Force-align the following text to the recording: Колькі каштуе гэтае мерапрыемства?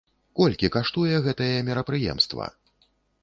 Колькі 0.37 0.69
каштуе 0.75 1.19
гэтае 1.27 1.51
мерапрыемства? 1.69 2.47